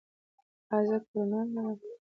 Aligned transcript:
ایا 0.73 0.81
زه 0.87 0.97
کرونا 1.07 1.39
لرم؟ 1.53 1.79